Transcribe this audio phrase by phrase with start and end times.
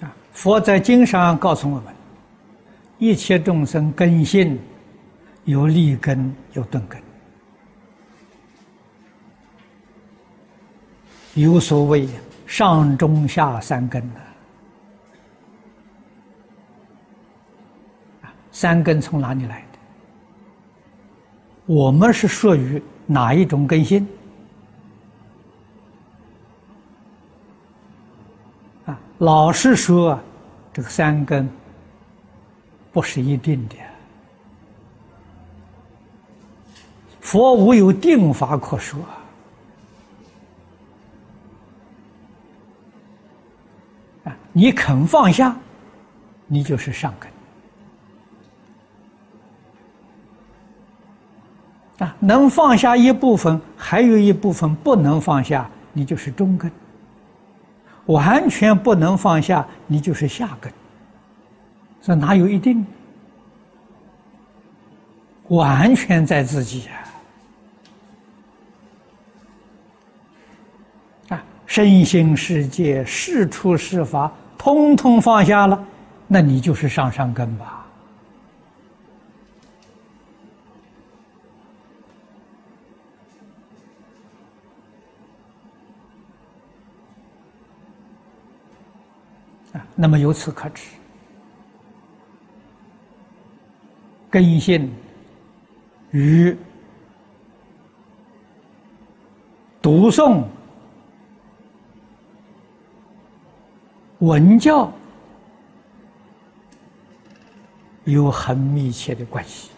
[0.00, 1.94] 啊，佛在经上告诉我们，
[2.98, 4.58] 一切众生根性
[5.44, 7.00] 有立根有钝根，
[11.34, 12.08] 有所谓
[12.46, 14.20] 上中下三根的。
[18.52, 19.78] 三根从哪里来的？
[21.66, 24.06] 我们是属于哪一种根性？
[28.86, 30.18] 啊，老实说，
[30.72, 31.48] 这个三根
[32.92, 33.76] 不是一定的。
[37.20, 39.00] 佛无有定法可说
[44.24, 45.56] 啊，你肯放下，
[46.46, 47.28] 你就是上根。
[52.06, 56.70] 啊，能放下一部分，还有一部分不能放下，你就是中根；
[58.06, 60.72] 完全不能放下，你就是下根。
[62.02, 62.86] 这哪有一定？
[65.48, 66.92] 完全在自己呀！
[71.36, 75.84] 啊，身心世界、事出事发，通通放下了，
[76.26, 77.83] 那你就是上上根吧。
[89.96, 90.88] 那么由此可知，
[94.30, 94.92] 根性
[96.10, 96.56] 与
[99.82, 100.44] 读诵
[104.18, 104.92] 文教
[108.04, 109.70] 有很密切的关系。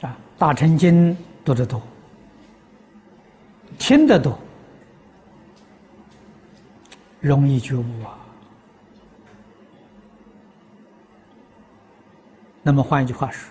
[0.00, 1.80] 啊，大乘经读得多，
[3.78, 4.38] 听得多。
[7.20, 8.18] 容易觉悟啊！
[12.62, 13.48] 那么换一句话说，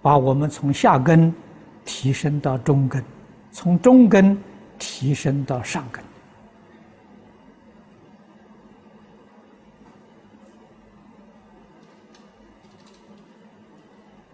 [0.00, 1.32] 把我们从下根
[1.84, 3.04] 提升到中根，
[3.52, 4.36] 从中根
[4.78, 6.02] 提升到上根。